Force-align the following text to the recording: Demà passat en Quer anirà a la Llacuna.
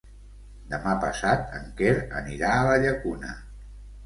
Demà 0.71 0.93
passat 1.03 1.53
en 1.59 1.67
Quer 1.83 1.93
anirà 2.23 2.55
a 2.55 2.65
la 2.71 2.81
Llacuna. 2.87 3.37